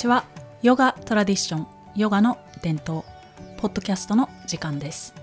[0.00, 0.24] ちは。
[0.62, 3.02] ヨガトラディションヨガの伝統
[3.58, 5.14] ポッドキャストの時間です。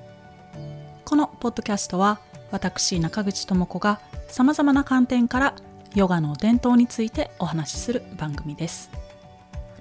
[1.04, 2.20] このポッドキャストは
[2.52, 5.56] 私中口智子がさまざまな観点から
[5.96, 8.92] ヨガの伝統についてお話しする番組です。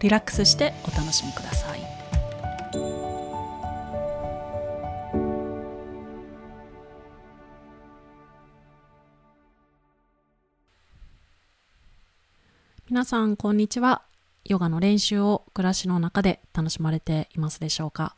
[0.01, 1.81] リラックスしてお楽しみください。
[12.89, 14.07] 皆さんこんにちは。
[14.49, 18.17] ヨガの練習を暮らしの中で楽しまれていますでしょうか、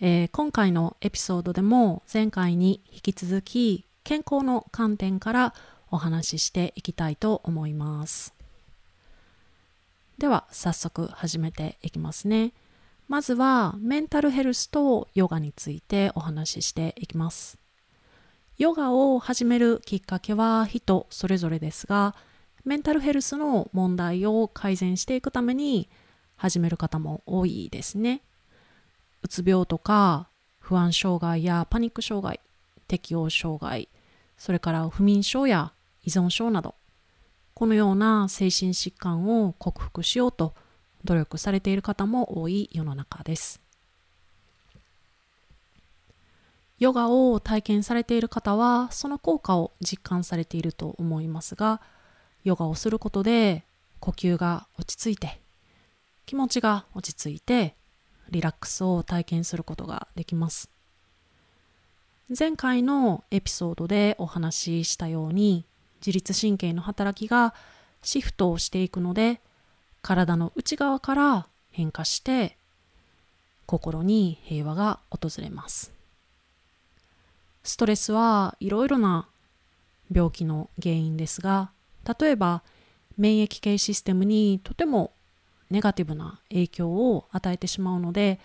[0.00, 5.54] えー、今回のエピソードでも前回に引き続き健康の観点から
[5.90, 8.32] お話ししていきたいと思います。
[10.18, 12.52] では早速始めていきますね。
[13.08, 17.58] まずはメンタルヘルスとヨガについてお話ししていきます。
[18.56, 22.14] ヨガを始めるきっかけは人それぞれですが
[22.64, 25.88] メンタルヘルスの問題を改善していくために
[26.36, 28.20] 始める方も多いですね。
[29.22, 32.40] うつ病とか不安障害やパニック障害、
[32.86, 33.88] 適応障害、
[34.38, 35.72] それから不眠症や
[36.04, 36.74] 依存症など、
[37.54, 40.54] このような精神疾患を克服しようと
[41.04, 43.60] 努力されている方も多い世の中です。
[46.78, 51.82] ヨガを体験されている方はその効果を実感されていると思いますが、
[52.44, 53.64] ヨガをすることで
[53.98, 55.40] 呼吸が落ち着いて
[56.26, 57.74] 気持ちが落ち着いて
[58.30, 60.70] リラックスを体験することができます。
[62.38, 65.64] 前回のエピソードでお話ししたように
[66.00, 67.54] 自律神経の働きが
[68.02, 69.40] シフトをしていくので
[70.00, 72.56] 体の内側から変化して
[73.66, 75.92] 心に平和が訪れます。
[77.64, 79.28] ストレスはいろいろな
[80.12, 81.70] 病気の原因ですが
[82.04, 82.62] 例えば
[83.16, 85.12] 免疫系システムにとても
[85.70, 88.40] ネガティブな影響を与えてしまうので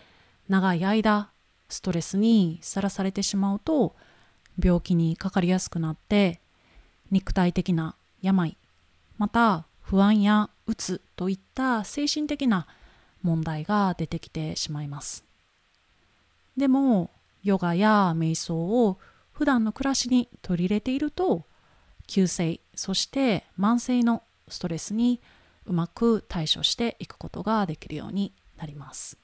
[0.48, 1.30] 長い間
[1.70, 3.96] ストレスにさらされてしまうと
[4.62, 6.40] 病気にかかりやすくなって
[7.12, 8.58] 肉体的な病
[9.18, 12.68] また不安やうつといった精神的な
[13.22, 15.24] 問題が出てきてしまいます。
[16.58, 17.10] でも
[17.44, 18.98] ヨガや瞑想を
[19.32, 21.44] 普段の暮らしに取り入れていると
[22.08, 25.22] 急性そして慢性のストレスに
[25.66, 29.18] うまく対処していくことができるようになります。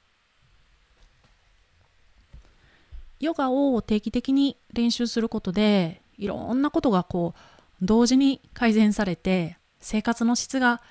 [3.20, 7.40] ヨガを定期的に練習することでいろんなことがこう
[7.86, 10.82] 同時に改善されて生活の質が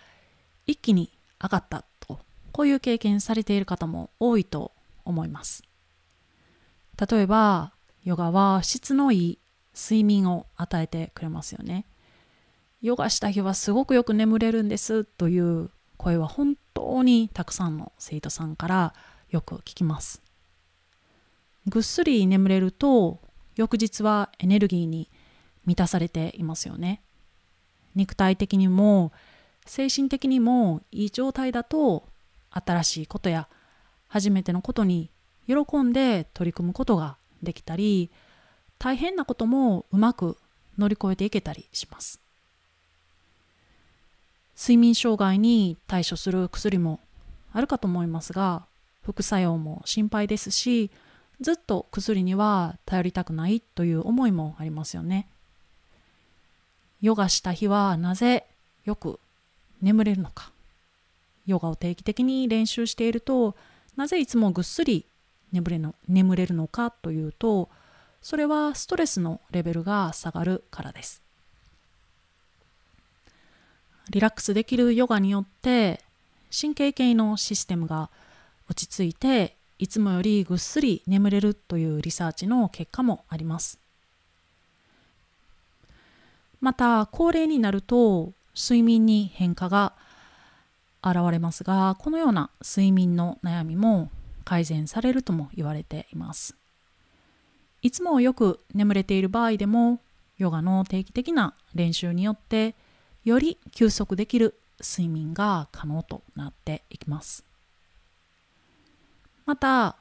[0.67, 1.11] 一気に
[1.43, 2.21] 上がったと
[2.53, 4.72] こういう経験されている方も多いと
[5.05, 5.65] 思います。
[7.11, 7.72] 例えば
[8.05, 9.39] ヨガは質のいい
[9.80, 11.86] 睡眠を与えてくれますよね。
[12.82, 18.94] ヨガした日はすごくよく眠れるんですという声は本当にたくさんの生徒さんから
[19.30, 20.22] よく聞きます。
[21.66, 23.20] ぐっすり眠れると
[23.56, 25.10] 翌日はエネルギーに
[25.66, 27.02] 満たされていますよね。
[27.94, 29.12] 肉体的にも
[29.66, 32.08] 精神的にもいい状態だと
[32.50, 33.48] 新しいことや
[34.08, 35.10] 初めてのことに
[35.47, 38.10] 喜んで取り組むことができたり
[38.80, 40.38] 大変なこともうまく
[40.78, 42.18] 乗り越えていけたりします。
[44.56, 46.98] 睡眠障害に対処する薬も
[47.52, 48.64] あるかと思いますが
[49.02, 50.91] 副作用も心配ですし
[51.41, 55.28] ずっと薬には頼りたくないという思いもありますよね。
[57.00, 58.47] ヨガした日はなぜ
[58.84, 59.20] よく
[59.82, 60.50] 眠れるのか
[61.47, 63.54] ヨガを定期的に練習していると
[63.97, 65.04] なぜいつもぐっすり
[65.52, 67.68] 眠れの眠れるのかというと
[68.22, 71.22] それはストレスのレベルが下がるからです。
[74.10, 76.00] リラックスできるヨガによって
[76.50, 78.10] 神経系のシステムが
[78.68, 83.78] 落ち着いていつもよりぐっすり眠れるというリサーチの結果もあります。
[86.60, 89.95] また高齢になると睡眠に変化が
[91.03, 94.10] 現れますがこのような睡眠の悩みも
[94.45, 96.59] 改善されるとも言われています。
[97.82, 100.00] いつもよく眠れている場合でも
[100.36, 102.74] ヨガの定期的な練習によって
[103.24, 107.44] より休息できる睡眠が可能となっていきます。
[109.47, 109.97] また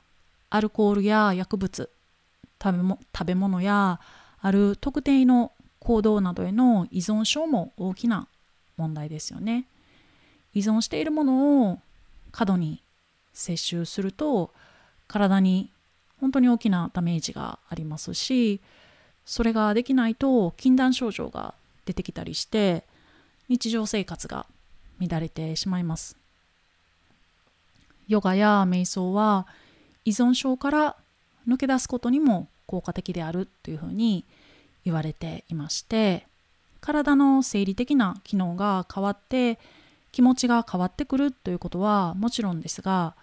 [0.50, 1.90] アルコールや薬物
[2.62, 4.00] 食べも食べ物や
[4.42, 8.28] ある特定の行動などへの依存症も大きな
[8.78, 9.66] 問題ですよね。
[10.54, 11.80] 依存しているものを
[12.32, 12.82] 過度に
[13.34, 14.52] 摂取すると
[15.08, 15.70] 体に
[16.20, 18.60] 本当に大きなダメージがありますし
[19.26, 21.54] それができないと禁断症状が
[21.86, 22.84] 出てきたりして
[23.48, 24.46] 日常生活が
[25.00, 26.18] 乱れてしまいます。
[28.08, 29.46] ヨガや瞑想は
[30.04, 30.96] 依存症から
[31.48, 34.26] 抜け出すことにも効果的であるというふうに
[34.84, 36.26] 言われていまして
[36.82, 39.60] 体の生理的な機能が変わって
[40.12, 43.16] 気持ちが変わってくるということはもちろんですが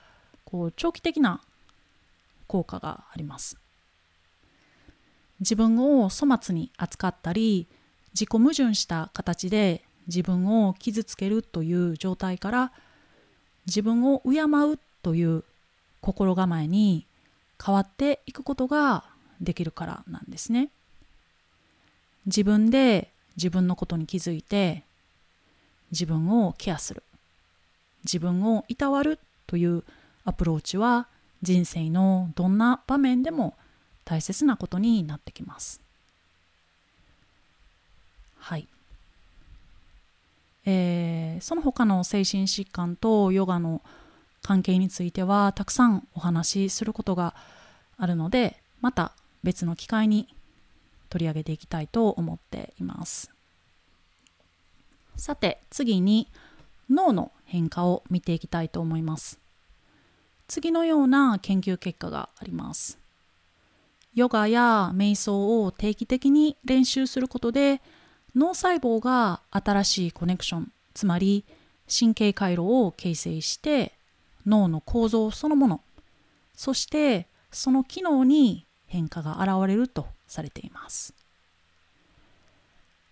[0.44, 1.40] こう長期的な
[2.46, 3.58] 効果があります
[5.40, 7.66] 自分を粗末に扱ったり
[8.12, 12.72] 自己矛盾した形で自分を傷つけるという状態から
[13.66, 15.44] 自分を敬うという
[16.00, 17.06] 心構えに
[17.62, 19.04] 変わっていくことが
[19.40, 20.70] できるからなんですね。
[22.26, 24.82] 自分で自分のことに気づいて
[25.90, 27.02] 自分をケアする
[28.04, 29.84] 自分をいたわるという
[30.24, 31.06] アプローチは
[31.42, 33.56] 人生のどんな場面でも
[34.04, 35.80] 大切なことになってきます。
[38.38, 38.68] はい。
[40.64, 43.82] えー、その他の精神疾患とヨガの
[44.42, 47.34] 関係についてはたくさんお話しすることが
[47.96, 49.12] あるのでまた
[49.42, 50.28] 別の機会に
[51.08, 53.30] 取り上げていきたいと思っています
[55.16, 56.28] さて次に
[56.90, 59.40] 脳の変化を見ていきたいと思います
[60.48, 62.98] 次のような研究結果があります。
[64.14, 67.82] ヨガや瞑想を定期的に練習することで
[68.34, 71.44] 脳細胞が新しいコネクションつまり
[71.86, 73.92] 神経回路を形成して
[74.46, 75.80] 脳の構造そのもの
[76.54, 81.14] そしてその機能に変化が現れるとされています。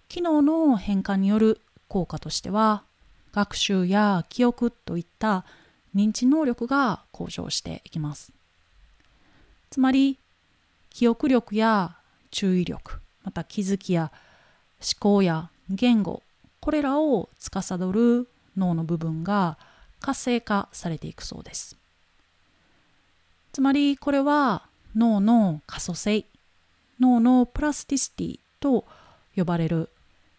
[0.08, 2.84] 機能の変化による効果としては
[3.32, 5.44] 学習や記憶といった
[5.94, 8.32] 認知能力が向上していきます。
[9.70, 10.18] つまり
[10.90, 11.96] 記憶力や
[12.30, 14.12] 注意力また気づきや
[14.80, 16.22] 思考や言語
[16.60, 19.58] これらを司る脳の部分が
[20.00, 21.76] 活性化されていくそうです。
[23.52, 26.24] つまりこれは脳の可塑性
[27.00, 28.84] 脳のプラスティシティと
[29.36, 29.90] 呼ばれる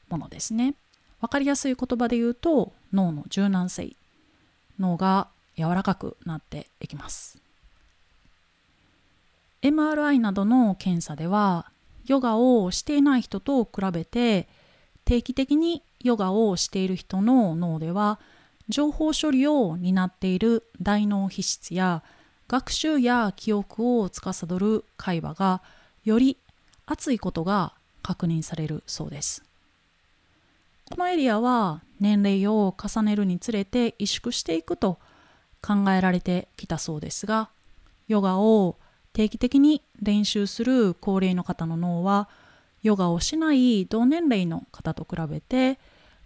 [0.10, 0.75] ものですね。
[1.19, 3.96] わかりやすい言葉で言うと脳の柔軟性
[4.80, 7.38] 脳が柔らかくなっていきます
[9.62, 11.72] MRI などの検査では
[12.06, 14.48] ヨガをしていない人と比べて
[15.06, 18.19] 定期的にヨガをしている人の脳では
[18.69, 22.04] 情報処理を担っている大脳皮質や
[22.48, 25.62] 学習や記憶を司る会話が
[26.04, 26.38] より
[26.86, 27.74] 熱いことが
[28.04, 29.44] 確認されるそうです。
[30.86, 35.00] このエリアは年齢を重ねるにつれて萎縮していくと
[35.66, 37.50] 考えられてきたそうですが
[38.08, 38.76] ヨガを
[39.14, 42.30] 定期的に練習する高齢の方の脳は
[42.84, 45.80] ヨガをしない同年齢の方と比べて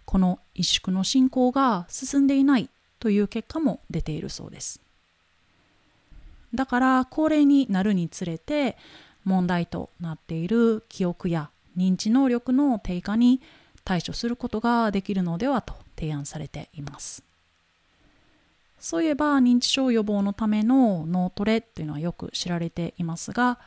[0.04, 4.80] この萎縮の進行が進んでいないという結果も出ているそうです。
[6.52, 8.76] だから高齢になるにつれて
[9.24, 13.40] 問題となっている記憶や認知能力の低下に
[13.84, 17.29] 対処することができるのではと提案されています。
[18.80, 23.58] そういえば認知症予防のための脳トレっていうのはよく知られていますが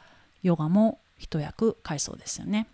[0.41, 2.67] ヨガも一役買いそうですよね。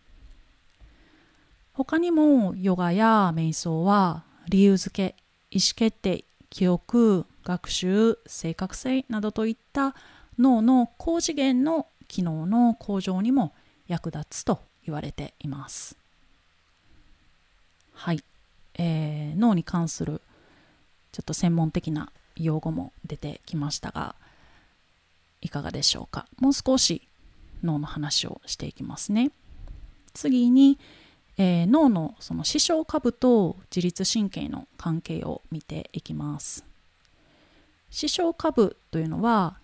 [1.74, 5.16] 他にもヨガや瞑想は理由付け
[5.52, 9.96] 意思決定記憶学習正確性などといった
[10.38, 13.54] 脳の高次元の機能の向上にも
[13.88, 15.96] 役立つと言われています。
[17.94, 18.24] はい、
[18.76, 20.22] えー、脳に関する
[21.12, 22.12] ちょっと専門的な
[22.44, 24.16] 用語も出てきましたが
[25.42, 26.28] いかがでしょうか？
[26.38, 27.08] もう少し
[27.64, 29.32] 脳の話をしていきますね。
[30.14, 30.78] 次に、
[31.38, 36.66] えー、脳のその視床下部と自律神経の関係を見ていきます。
[37.90, 39.58] 視床下部というのは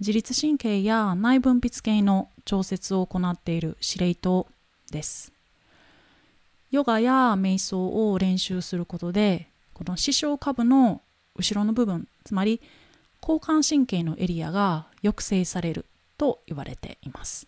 [0.00, 4.46] 自律神経や内分泌系の調節を行っている司令塔
[4.90, 5.32] です。
[6.70, 11.00] ヨガや瞑想を練習することでこの視床下部の
[11.34, 12.60] 後ろの部分つまり
[13.22, 15.86] 交感神経のエリアが抑制される
[16.18, 17.46] と言われています。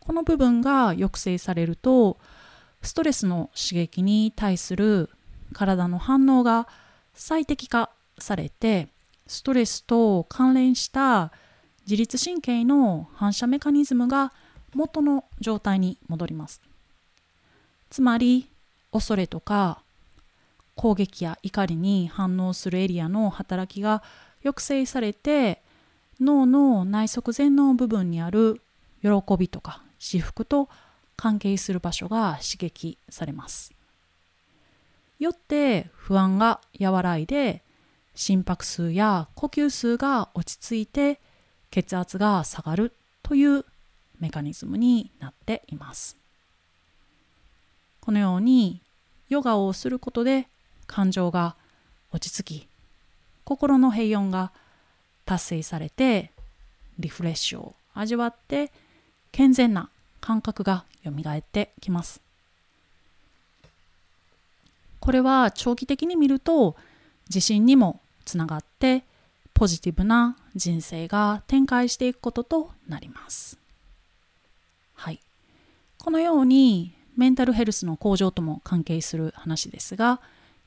[0.00, 2.18] この部分が抑制されると
[2.82, 5.10] ストレスの刺激に対する
[5.52, 6.66] 体の反応が
[7.14, 8.88] 最適化されて
[9.28, 11.30] ストレスと関連した
[11.82, 14.32] 自律神経の反射メカニズムが
[14.74, 16.60] 元の状態に戻ります。
[17.90, 18.50] つまり
[18.90, 19.82] 恐れとか
[20.78, 24.04] 攻撃や怒りに反応するエリアの働きが
[24.44, 25.60] 抑制されて
[26.20, 28.60] 脳の内側前の部分にある
[29.02, 30.68] 喜びとか至福と
[31.16, 33.74] 関係する場所が刺激されます。
[35.18, 37.64] よって不安が和らいで
[38.14, 41.20] 心拍数や呼吸数が落ち着いて
[41.72, 42.92] 血圧が下がる
[43.24, 43.64] という
[44.20, 46.16] メカニズムになっています
[48.00, 48.80] このように
[49.28, 50.48] ヨガをすることで
[50.88, 51.54] 感情が
[52.12, 52.68] 落ち着き
[53.44, 54.50] 心の平穏が
[55.24, 56.32] 達成されて
[56.98, 58.72] リフレッシュを味わって
[59.30, 59.88] 健全な
[60.20, 62.20] 感覚がよみがえってきます
[64.98, 66.74] これは長期的に見ると
[67.28, 69.04] 自信にもつながって
[69.54, 73.58] ポジティブな人生が展開していくこととなります。
[74.94, 75.20] はい。
[75.98, 80.20] このようにメンタルヘルスの向上とも関係する話ですが、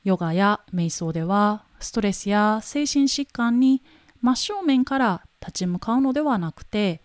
[0.03, 3.81] ヨガや瞑想ではストレスや精神疾患に
[4.21, 7.01] 真正面から立ち向かうのではなくて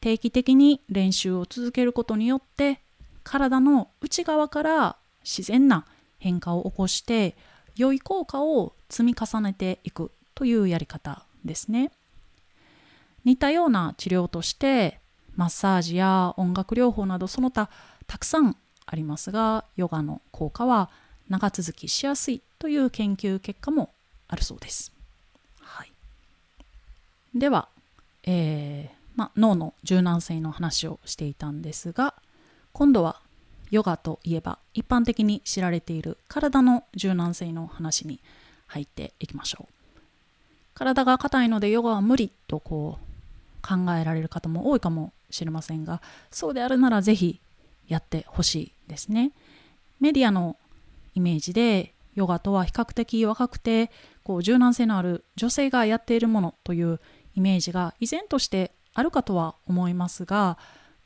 [0.00, 2.80] 定期的に練習を続けることによって
[3.22, 5.86] 体の内側から自然な
[6.18, 7.36] 変化を起こして
[7.76, 11.90] 良い効果を積み重ねていくというやり方ですね。
[13.24, 15.00] 似たような治療として
[15.36, 17.70] マッサージや音楽療法などその他
[18.06, 20.90] たくさんありますがヨガの効果は
[21.28, 23.90] 長続きしやすいという研究結果も
[24.28, 24.92] あるそうです。
[25.60, 25.92] はい、
[27.34, 27.68] では、
[28.24, 32.14] えーま、脳の柔軟性の話をしていたんですが
[32.72, 33.20] 今度は
[33.70, 38.20] ヨガといえば一般的に知られている体の柔軟性の話に
[38.66, 39.74] 入っていきましょう。
[40.74, 47.40] 体が硬いのでヨガは無理とこう考えられる方も多いかもしれませんがそうであるならぜひ
[47.86, 49.30] やってほしいですね。
[50.00, 50.56] メディアの
[51.14, 53.90] イメージでヨガとは比較的若くて
[54.22, 57.00] こう柔軟性のある女性がやっているものという
[57.34, 60.58] イメージが依然としてあるかとは思いますが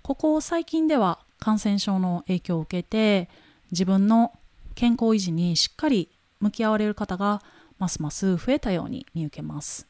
[0.02, 3.28] ここ最近では感染症の影響を受けて
[3.70, 4.32] 自分の
[4.74, 6.10] 健康維持にしっかり
[6.40, 7.42] 向き合われる方が
[7.78, 9.86] ますます増えたように見受けます。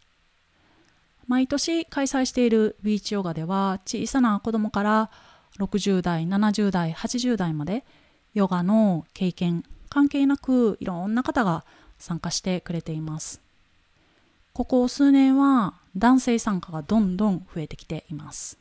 [1.26, 5.10] 毎年開催しているビーチヨガでは小さな子供から
[5.58, 7.84] 60代、70代、80代まで
[8.32, 11.64] ヨガの経験関係なくいろんな方が
[11.99, 13.40] 参加してくれています。
[14.52, 18.59] ここ数年は男性参加がどんどん増えてきています。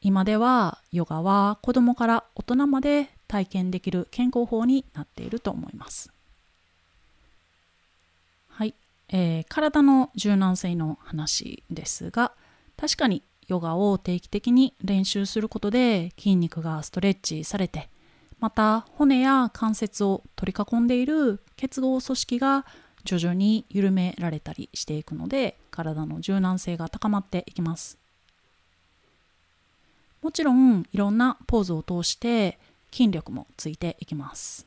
[0.00, 6.12] 今ではヨガは子供から大人まで体験できる健康法になっていると思います。
[8.48, 8.74] はい、
[9.08, 12.32] えー、体の柔軟性の話ですが
[12.76, 17.88] 確かにヨガを定期的に練習することで筋肉がストレッチされて
[18.38, 22.66] また骨や関節を取り囲んでいる結合組織が
[23.04, 27.98] 徐々に緩められたりしていくので体の柔軟性が高まっていきます。
[30.22, 32.58] もちろんいろんなポーズを通して
[32.90, 34.66] 筋力もついていきます。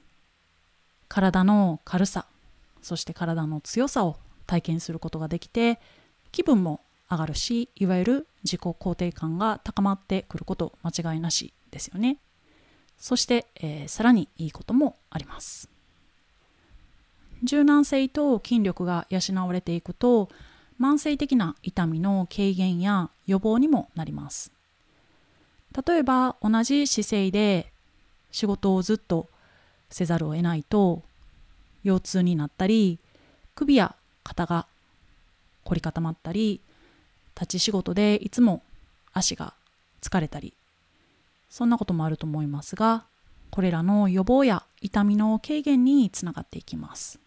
[1.08, 2.26] 体の軽さ
[2.82, 5.80] そして体の強さを体験することができて
[6.32, 12.18] 気分も上がるしいわゆる自己肯定感が高まってくること間違いなしですよね。
[13.00, 15.70] そして、えー、さらにいいこともあります。
[17.44, 20.30] 柔軟性と筋力が養われていくと
[20.80, 24.52] 慢性的な痛みの軽減や予防にもなります。
[25.88, 27.72] 例えば同じ姿勢で
[28.32, 29.28] 仕事をずっと
[29.90, 31.04] せざるを得ないと
[31.84, 33.00] 腰痛になったり
[33.56, 34.68] 首や肩が
[35.64, 36.60] 凝り固まったり
[37.36, 38.62] 立ち仕事でいつも
[39.14, 39.54] 足が
[40.02, 40.54] 疲れたり
[41.50, 43.06] そんなこともあると思いますが
[43.50, 47.20] これらの予防や痛みの軽減につながっていきます。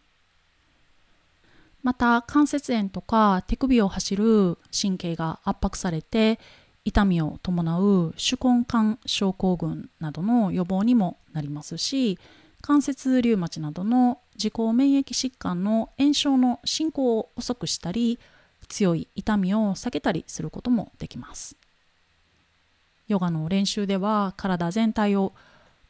[1.82, 6.38] また関節炎とか手首を走る神経が圧迫されて
[6.84, 12.18] 痛みを伴う手根管症候群などの予防にもなりますし
[12.60, 18.20] 関節リウマチなどの自己免疫疾患の炎症の進行を遅くしたり
[18.68, 21.56] 強い痛みを避けたりすることもできます。
[23.08, 25.32] ヨガの練習では体全体を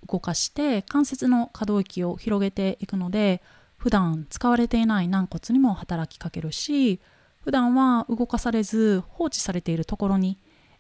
[0.09, 3.41] 動かして関節の可動域を広げていくので
[3.77, 7.01] 普段使われていない軟骨にも働きかけるし
[7.45, 10.39] 普段は動かされず放置されているところに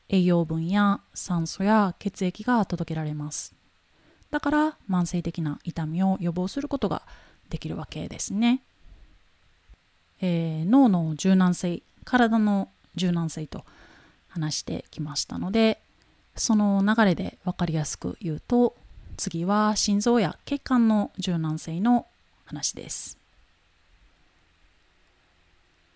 [0.09, 3.55] 栄養分や酸素や血液が届けられます。
[4.31, 7.03] だから慢性的な痛みを予防することが
[7.51, 8.63] できるわけですね、
[10.23, 13.67] えー、脳の柔軟性体の柔軟性と
[14.29, 15.82] 話してきましたので
[16.35, 18.75] その流れで分かりやすく言うと
[19.17, 22.07] 次は心臓や血管の柔軟性の
[22.45, 23.19] 話です。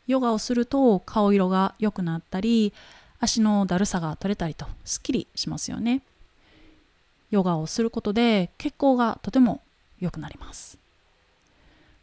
[0.07, 2.73] ヨガをすると顔色が良くなったり
[3.19, 6.03] 足のだるさが取れたりとすっきりしますよね。
[7.31, 9.61] ヨガをすることで血行がとても
[9.99, 10.79] 良くなります。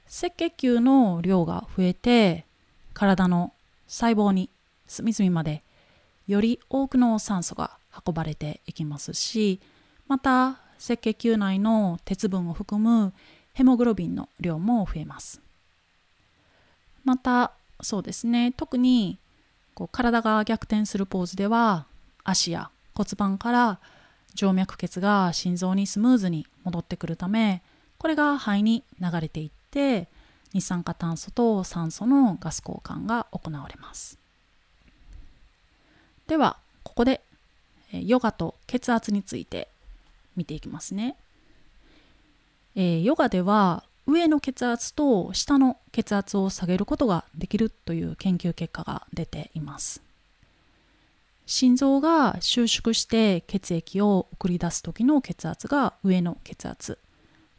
[0.08, 2.46] 赤血球の量が増えて
[2.94, 3.54] 体の
[3.88, 4.50] 細胞に
[4.88, 5.63] 隅々まで
[6.28, 7.72] より多くの酸素が
[8.06, 9.60] 運ばれていきますし
[10.08, 13.14] また赤血球内の鉄分を含む
[13.54, 15.42] ヘモグロビンの量も増えます。
[17.04, 19.18] またそうですね特に
[19.74, 21.86] こう体が逆転するポーズでは
[22.24, 23.80] 足や骨盤から
[24.36, 27.62] 静脈血が心臓にスムーズに戻ってくるため
[27.98, 30.08] これが肺に流れていって
[30.54, 34.18] 二酸化炭素と酸素のガス交換が行われます。
[36.28, 37.22] ではここで
[38.02, 39.68] ヨガと血圧について
[40.36, 41.16] 見ていきますね、
[42.76, 50.02] えー、ヨガでは上の血圧と下の血圧を下げることができるという研究結果が出ています。
[51.46, 56.98] 心臓が収縮して血液を送り出す時の血圧が上の血圧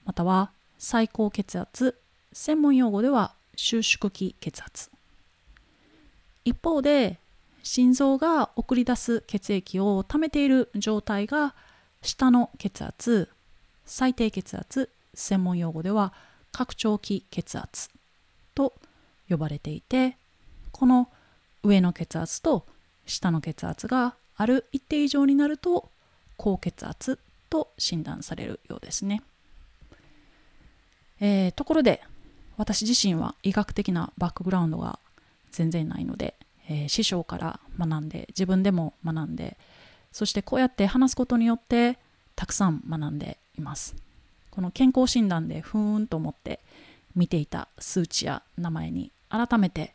[0.06, 1.94] または最高血圧
[2.32, 4.90] 専門用語では収縮期血圧。
[6.44, 7.18] 一方で
[7.64, 11.54] 心臓が送り出す血液を溜めている状態が
[12.02, 13.28] 下の血圧
[13.86, 16.12] 最低血圧専門用語では
[16.52, 17.90] 拡張期血圧
[18.54, 18.74] と
[19.28, 20.16] 呼ばれていて
[20.70, 21.08] この
[21.62, 22.66] 上の血圧と
[23.06, 25.88] 下の血圧がある一定以上になると
[26.36, 27.18] 高血圧
[27.48, 29.22] と診断されるようですね、
[31.20, 32.02] えー、ところで
[32.56, 34.98] 私自身は医学的なバックグラウンドが
[35.50, 36.34] 全然ないので、
[36.68, 39.56] えー、師匠から学んで自分でも学んで
[40.12, 41.98] そしてこうやって話すことによって
[42.36, 43.96] たくさん学んでいます。
[44.50, 46.60] この健康診断でふーんと思って
[47.16, 49.94] 見ていた数値や名前に改めて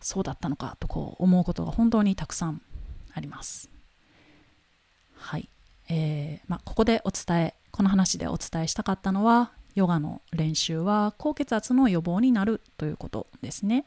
[0.00, 2.62] そうだったのかとこう思うことが本当にたくさん
[3.12, 3.68] あります。
[5.14, 5.48] はい、
[5.88, 13.84] えーまあ、ここでお伝えこの話でお伝えしたかったのはヨガの練習は高血圧の予防になるということですね。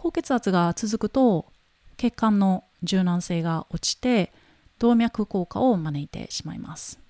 [0.00, 1.46] 高血圧が続くと
[1.96, 4.32] 血管の柔軟性が落ちて
[4.78, 7.00] 動脈硬化を招いてしまいます。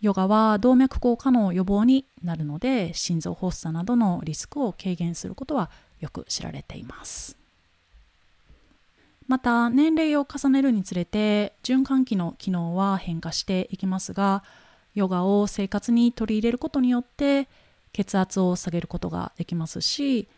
[0.00, 7.36] ヨガは動脈硬化の予防になるので心臓発作などのリスクを軽減することはよく知られています。
[9.26, 14.44] また年齢を重ねるにつれて循環器の機能は変化していきますが
[14.94, 17.48] ヨガを生活に取り入れることによって
[17.92, 20.28] 血圧を下げることができますし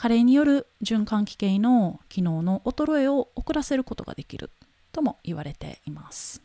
[0.00, 4.52] 加齢による循環器系の機能の衰えを遅らせることができる
[4.92, 6.40] とも言われています。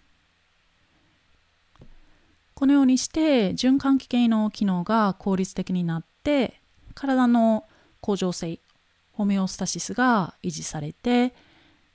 [2.55, 6.61] このようにして循環器系の機能が効率的になって
[6.95, 7.65] 体の
[8.01, 8.59] 恒常性
[9.11, 11.35] ホメオスタシスが維持されて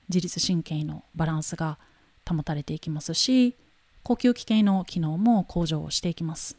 [0.07, 1.77] 自律神経のバランスが
[2.25, 3.53] 保たれていきますし
[4.03, 6.55] 呼吸器系の機能も向上していきます。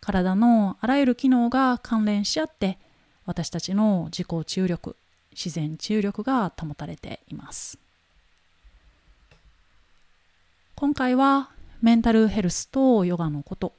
[0.00, 2.80] 体のあらゆる機能が関連し合って
[3.26, 4.96] 私たちの自己注力
[5.32, 7.78] 自然治癒力が保たれています。
[10.82, 13.72] 今回はメンタルヘルスとヨガのこと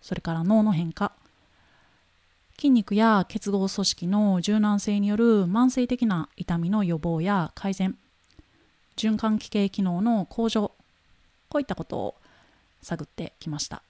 [0.00, 1.10] それから脳の変化
[2.56, 7.96] 筋肉や結合組織の柔軟性による慢性的な痛みの予防や改善
[8.96, 10.70] 循環器系機能の向上
[11.48, 12.14] こういったことを
[12.80, 13.82] 探ってきました。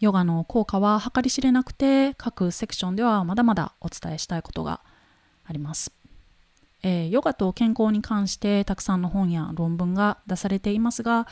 [0.00, 4.80] ヨガの効果は計り知れなくて各セクションではまだまだお伝えしたいことが
[5.44, 5.92] あります、
[6.82, 11.26] えー、ヨガと健康に関してたくさんの本や論文が出されていますが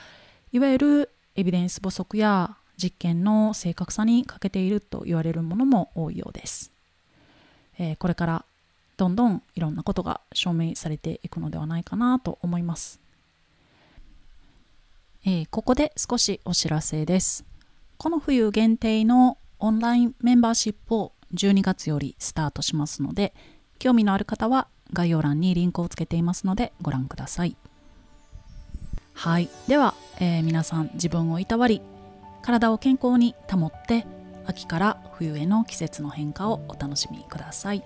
[0.53, 6.71] いわゆるエビデンス不足や実験の正確さに欠けていると言われるものも多いようです。
[7.79, 8.45] えー、これから
[8.97, 13.01] どんどんいろんなことが証明されていくのではないかなと思います。
[15.25, 17.45] えー、ここで少しお知らせです。
[17.99, 23.35] この冬限定のオンラインメンバーシップを12月よりスタートしますので、
[23.79, 27.57] 興味のある方は概要欄にリンクをつけていますのでご覧ください。
[29.15, 29.49] はい。
[29.67, 31.81] では、えー、皆さん自分をいたわり
[32.43, 34.07] 体を健康に保って
[34.47, 37.83] 秋から冬への季節の変化をお楽しみください。